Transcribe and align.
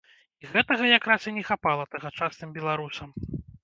І 0.45 0.47
гэтага, 0.53 0.87
як 0.97 1.03
раз 1.13 1.29
і 1.33 1.35
не 1.37 1.45
хапала 1.51 1.87
тагачасным 1.95 2.61
беларусам. 2.61 3.09